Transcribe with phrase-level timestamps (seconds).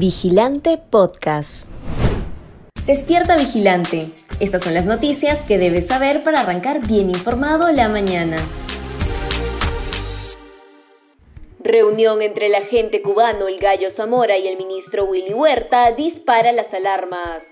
[0.00, 1.68] Vigilante Podcast.
[2.86, 4.06] Despierta Vigilante.
[4.40, 8.38] Estas son las noticias que debes saber para arrancar bien informado la mañana.
[11.62, 16.72] Reunión entre el agente cubano El Gallo Zamora y el ministro Willy Huerta dispara las
[16.72, 17.42] alarmas.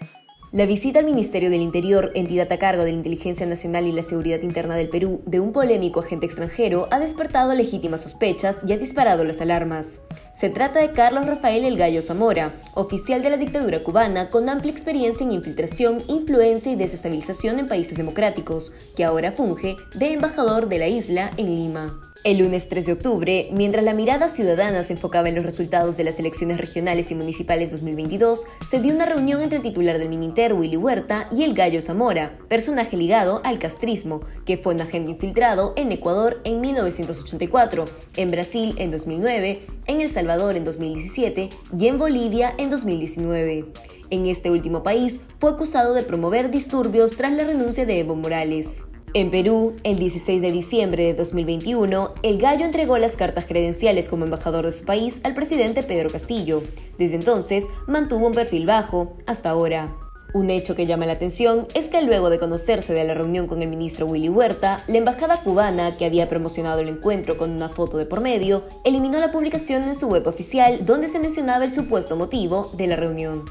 [0.50, 4.02] La visita al Ministerio del Interior, entidad a cargo de la Inteligencia Nacional y la
[4.02, 8.78] Seguridad Interna del Perú, de un polémico agente extranjero ha despertado legítimas sospechas y ha
[8.78, 10.00] disparado las alarmas.
[10.32, 14.72] Se trata de Carlos Rafael El Gallo Zamora, oficial de la dictadura cubana con amplia
[14.72, 20.78] experiencia en infiltración, influencia y desestabilización en países democráticos, que ahora funge de embajador de
[20.78, 22.07] la isla en Lima.
[22.24, 26.02] El lunes 3 de octubre, mientras la mirada ciudadana se enfocaba en los resultados de
[26.02, 30.52] las elecciones regionales y municipales 2022, se dio una reunión entre el titular del Mininter,
[30.52, 35.74] Willy Huerta, y el Gallo Zamora, personaje ligado al castrismo, que fue un agente infiltrado
[35.76, 37.84] en Ecuador en 1984,
[38.16, 43.66] en Brasil en 2009, en El Salvador en 2017 y en Bolivia en 2019.
[44.10, 48.88] En este último país fue acusado de promover disturbios tras la renuncia de Evo Morales.
[49.18, 54.22] En Perú, el 16 de diciembre de 2021, el gallo entregó las cartas credenciales como
[54.22, 56.62] embajador de su país al presidente Pedro Castillo.
[56.98, 59.92] Desde entonces, mantuvo un perfil bajo, hasta ahora.
[60.34, 63.60] Un hecho que llama la atención es que luego de conocerse de la reunión con
[63.60, 67.96] el ministro Willy Huerta, la embajada cubana, que había promocionado el encuentro con una foto
[67.96, 72.14] de por medio, eliminó la publicación en su web oficial donde se mencionaba el supuesto
[72.14, 73.42] motivo de la reunión.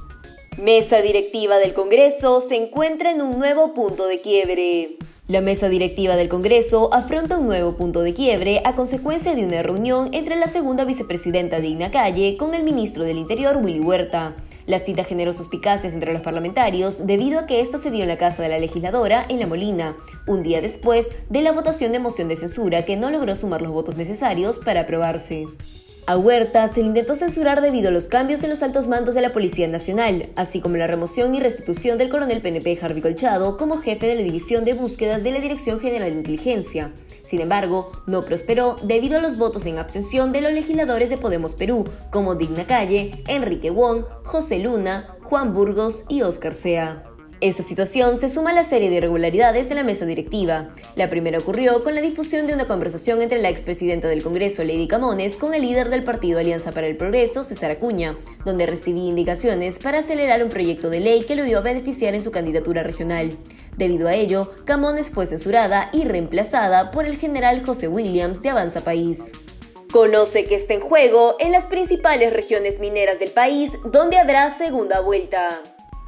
[0.58, 4.97] Mesa directiva del Congreso se encuentra en un nuevo punto de quiebre.
[5.27, 9.61] La mesa directiva del Congreso afronta un nuevo punto de quiebre a consecuencia de una
[9.61, 14.35] reunión entre la segunda vicepresidenta Digna Calle con el ministro del Interior Willy Huerta.
[14.66, 18.17] La cita generó suspicacias entre los parlamentarios debido a que esta se dio en la
[18.17, 22.30] casa de la legisladora en La Molina, un día después de la votación de moción
[22.30, 25.45] de censura que no logró sumar los votos necesarios para aprobarse.
[26.09, 29.19] A Huerta se le intentó censurar debido a los cambios en los altos mandos de
[29.19, 33.80] la Policía Nacional, así como la remoción y restitución del coronel PNP Harvey Colchado como
[33.80, 36.94] jefe de la División de Búsquedas de la Dirección General de Inteligencia.
[37.23, 41.56] Sin embargo, no prosperó debido a los votos en abstención de los legisladores de Podemos
[41.56, 47.06] Perú, como Digna Calle, Enrique Wong, José Luna, Juan Burgos y Oscar Sea.
[47.40, 50.70] Esta situación se suma a la serie de irregularidades de la mesa directiva.
[50.96, 54.88] La primera ocurrió con la difusión de una conversación entre la expresidenta del Congreso, Lady
[54.88, 59.78] Camones, con el líder del partido Alianza para el Progreso, César Acuña, donde recibía indicaciones
[59.78, 63.38] para acelerar un proyecto de ley que lo iba a beneficiar en su candidatura regional.
[63.75, 68.84] Debido a ello, Camones fue censurada y reemplazada por el general José Williams de Avanza
[68.84, 69.34] País.
[69.94, 75.02] Conoce que está en juego en las principales regiones mineras del país, donde habrá segunda
[75.02, 75.50] vuelta.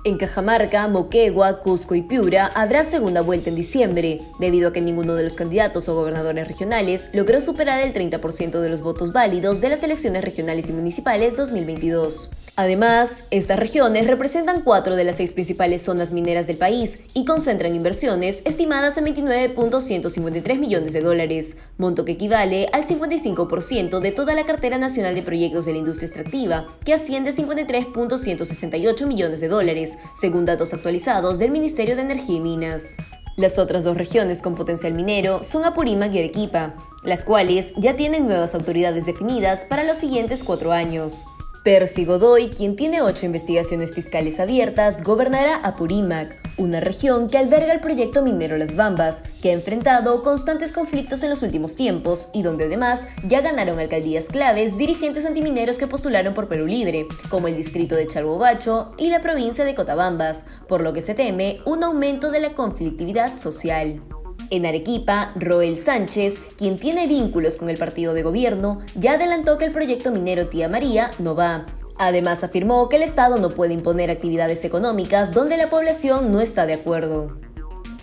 [0.06, 5.16] En Cajamarca, Moquegua, Cusco y Piura habrá segunda vuelta en diciembre, debido a que ninguno
[5.16, 9.70] de los candidatos o gobernadores regionales logró superar el 30% de los votos válidos de
[9.70, 12.32] las elecciones regionales y municipales 2022.
[12.60, 17.74] Además, estas regiones representan cuatro de las seis principales zonas mineras del país y concentran
[17.74, 24.46] inversiones estimadas en 29.153 millones de dólares, monto que equivale al 55% de toda la
[24.46, 29.98] cartera nacional de proyectos de la industria extractiva, que asciende a 53.168 millones de dólares,
[30.14, 32.98] según datos actualizados del Ministerio de Energía y Minas.
[33.38, 36.76] Las otras dos regiones con potencial minero son Apurímac y Arequipa,
[37.06, 41.24] las cuales ya tienen nuevas autoridades definidas para los siguientes cuatro años.
[41.64, 47.82] Percy Godoy, quien tiene ocho investigaciones fiscales abiertas, gobernará Apurímac, una región que alberga el
[47.82, 52.66] proyecto minero Las Bambas, que ha enfrentado constantes conflictos en los últimos tiempos y donde
[52.66, 57.96] además ya ganaron alcaldías claves dirigentes antimineros que postularon por Perú Libre, como el distrito
[57.96, 62.40] de Charbobacho y la provincia de Cotabambas, por lo que se teme un aumento de
[62.40, 64.02] la conflictividad social.
[64.52, 69.66] En Arequipa, Roel Sánchez, quien tiene vínculos con el partido de gobierno, ya adelantó que
[69.66, 71.68] el proyecto minero Tía María no va.
[72.00, 76.66] Además afirmó que el Estado no puede imponer actividades económicas donde la población no está
[76.66, 77.38] de acuerdo.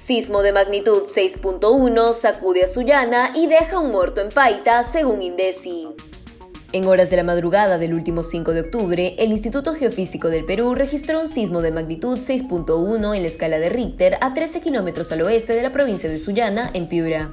[0.06, 5.88] Sismo de magnitud 6.1 sacude a Sullana y deja un muerto en Paita, según Indesi.
[6.72, 10.74] En horas de la madrugada del último 5 de octubre, el Instituto Geofísico del Perú
[10.74, 15.22] registró un sismo de magnitud 6.1 en la escala de Richter a 13 kilómetros al
[15.22, 17.32] oeste de la provincia de Sullana, en Piura.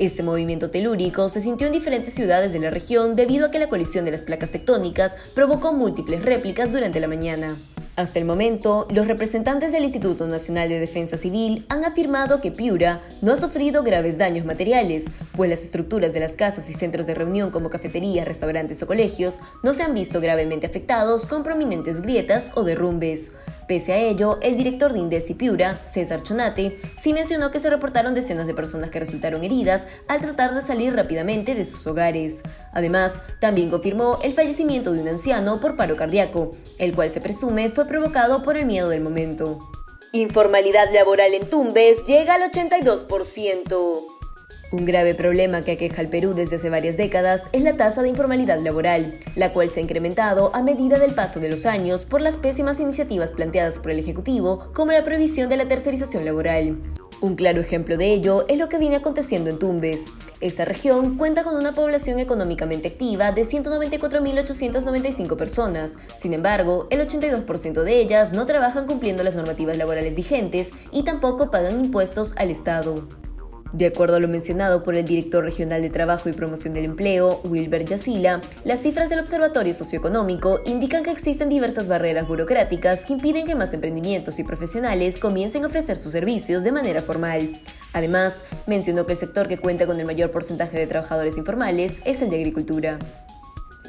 [0.00, 3.68] Este movimiento telúrico se sintió en diferentes ciudades de la región debido a que la
[3.68, 7.56] colisión de las placas tectónicas provocó múltiples réplicas durante la mañana.
[7.94, 13.02] Hasta el momento, los representantes del Instituto Nacional de Defensa Civil han afirmado que Piura
[13.20, 17.12] no ha sufrido graves daños materiales, pues las estructuras de las casas y centros de
[17.12, 22.52] reunión como cafeterías, restaurantes o colegios no se han visto gravemente afectados con prominentes grietas
[22.54, 23.32] o derrumbes.
[23.72, 28.12] Pese a ello, el director de Indesi Piura, César Chonate, sí mencionó que se reportaron
[28.12, 32.42] decenas de personas que resultaron heridas al tratar de salir rápidamente de sus hogares.
[32.74, 37.70] Además, también confirmó el fallecimiento de un anciano por paro cardíaco, el cual se presume
[37.70, 39.58] fue provocado por el miedo del momento.
[40.12, 44.21] Informalidad laboral en Tumbes llega al 82%.
[44.72, 48.08] Un grave problema que aqueja al Perú desde hace varias décadas es la tasa de
[48.08, 52.22] informalidad laboral, la cual se ha incrementado a medida del paso de los años por
[52.22, 56.78] las pésimas iniciativas planteadas por el Ejecutivo, como la prohibición de la tercerización laboral.
[57.20, 60.10] Un claro ejemplo de ello es lo que viene aconteciendo en Tumbes.
[60.40, 65.98] Esta región cuenta con una población económicamente activa de 194.895 personas.
[66.16, 71.50] Sin embargo, el 82% de ellas no trabajan cumpliendo las normativas laborales vigentes y tampoco
[71.50, 73.06] pagan impuestos al Estado.
[73.72, 77.40] De acuerdo a lo mencionado por el director regional de Trabajo y Promoción del Empleo,
[77.44, 83.46] Wilber Yacila, las cifras del Observatorio Socioeconómico indican que existen diversas barreras burocráticas que impiden
[83.46, 87.60] que más emprendimientos y profesionales comiencen a ofrecer sus servicios de manera formal.
[87.94, 92.20] Además, mencionó que el sector que cuenta con el mayor porcentaje de trabajadores informales es
[92.20, 92.98] el de agricultura.